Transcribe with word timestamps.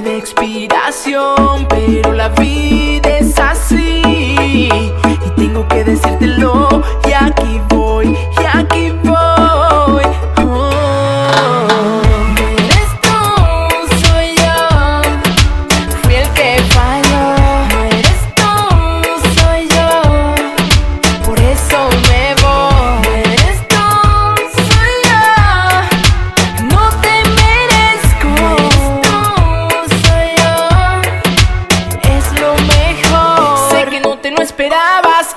de 0.00 0.16
expiración, 0.16 1.66
pero 1.68 2.12
la 2.12 2.28
vida 2.30 3.18
es 3.18 3.38
así. 3.38 4.00
Y 4.04 4.70
tengo 5.36 5.66
que 5.68 5.84
decírtelo 5.84 6.82
y 7.06 7.12
aquí 7.12 7.60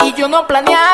y 0.03 0.13
yo 0.13 0.27
no 0.27 0.45
planeaba. 0.47 0.84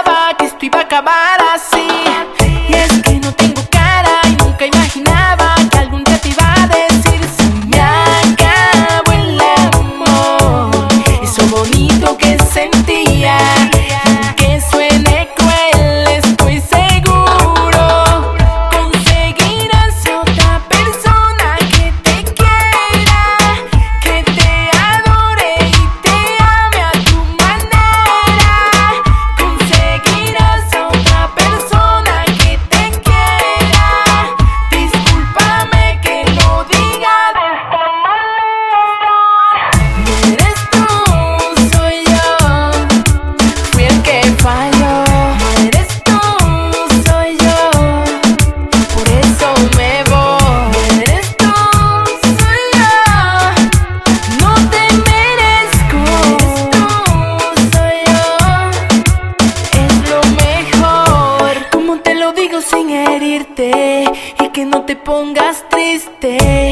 que 64.54 64.66
no 64.66 64.84
te 64.84 64.96
pongas 64.96 65.64
triste. 65.70 66.72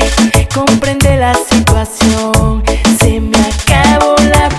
Comprende 0.53 1.17
la 1.17 1.33
situación, 1.33 2.63
se 2.99 3.19
me 3.19 3.37
acabó 3.37 4.15
la 4.29 4.49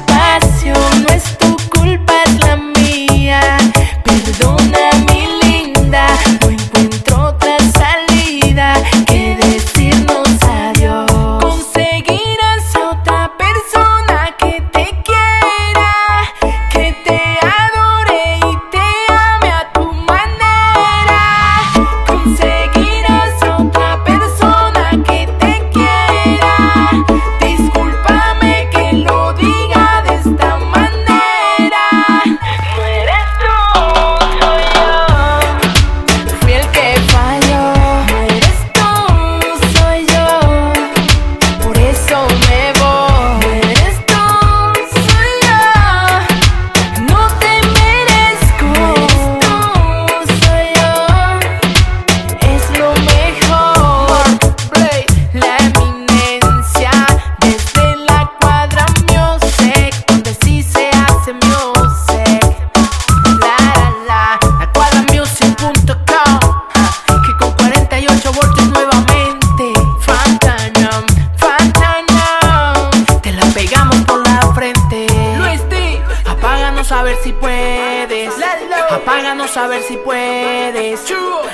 Apáganos 78.90 79.56
a 79.56 79.68
ver 79.68 79.82
si 79.82 79.96
puedes. 79.98 81.00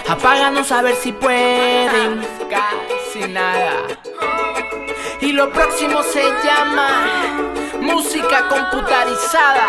Apáganos 0.08 0.72
a 0.72 0.80
ver 0.80 0.94
si 0.94 1.12
pueden. 1.12 2.26
Casi 2.48 3.28
nada. 3.28 3.82
Y 5.20 5.32
lo 5.32 5.50
próximo 5.50 6.02
se 6.02 6.22
llama 6.22 6.88
música 7.80 8.48
computarizada. 8.48 9.68